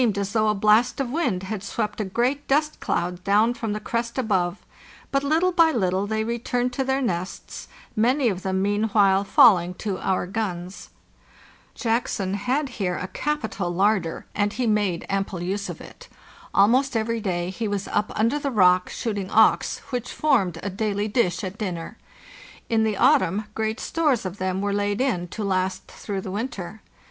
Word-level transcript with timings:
as 0.17 0.33
though 0.33 0.47
a 0.47 0.55
blast 0.55 0.99
of 0.99 1.11
wind 1.11 1.43
had 1.43 1.61
swept 1.61 2.01
a 2.01 2.03
great 2.03 2.47
dust 2.47 2.79
cloud 2.79 3.23
down 3.23 3.53
from 3.53 3.71
the 3.71 3.79
crest 3.79 4.17
above; 4.17 4.57
but 5.11 5.23
little 5.23 5.51
by 5.51 5.69
little 5.69 6.07
they 6.07 6.23
re 6.23 6.39
turned 6.39 6.73
to 6.73 6.83
their 6.83 7.03
nests, 7.03 7.67
many 7.95 8.27
of 8.27 8.41
them 8.41 8.63
meanwhile 8.63 9.23
falling 9.23 9.75
to 9.75 9.99
our 9.99 10.25
guns. 10.25 10.89
Jackson 11.75 12.33
had 12.33 12.67
here 12.81 12.97
a 12.97 13.07
capital 13.09 13.69
larder, 13.69 14.25
and 14.33 14.53
he 14.53 14.65
made 14.65 15.01
THE 15.03 15.13
AOURNEY 15.13 15.25
SOCLHWARD 15.25 15.29
565 15.29 15.33
ample 15.37 15.41
use 15.51 15.69
of 15.69 15.79
it. 15.79 16.07
Almost 16.55 16.95
every 16.97 17.21
day 17.21 17.51
he 17.51 17.67
was 17.67 17.87
up 17.87 18.11
under 18.19 18.39
the 18.39 18.49
rock 18.49 18.89
shooting 18.89 19.29
auks, 19.29 19.81
which 19.91 20.11
formed 20.13 20.57
a 20.63 20.71
daily 20.71 21.07
dish 21.07 21.43
at 21.43 21.59
dinner. 21.59 21.99
In 22.69 22.83
the 22.83 22.97
autumn 22.97 23.45
great 23.53 23.79
stores 23.79 24.25
of 24.25 24.39
them 24.39 24.61
were 24.61 24.73
laid 24.73 24.99
in 24.99 25.27
to 25.27 25.43
last 25.43 25.85
through 25.89 26.21
the 26.21 26.31
winter. 26.31 26.81